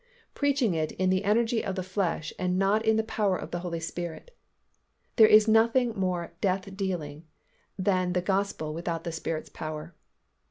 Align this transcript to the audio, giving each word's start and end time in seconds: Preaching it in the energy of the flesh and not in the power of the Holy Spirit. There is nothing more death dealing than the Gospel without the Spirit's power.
Preaching 0.33 0.73
it 0.73 0.91
in 0.93 1.11
the 1.11 1.23
energy 1.23 1.63
of 1.63 1.75
the 1.75 1.83
flesh 1.83 2.33
and 2.39 2.57
not 2.57 2.83
in 2.83 2.95
the 2.95 3.03
power 3.03 3.37
of 3.37 3.51
the 3.51 3.59
Holy 3.59 3.79
Spirit. 3.79 4.35
There 5.17 5.27
is 5.27 5.47
nothing 5.47 5.93
more 5.95 6.33
death 6.41 6.75
dealing 6.75 7.27
than 7.77 8.13
the 8.13 8.21
Gospel 8.23 8.73
without 8.73 9.03
the 9.03 9.11
Spirit's 9.11 9.49
power. 9.49 9.93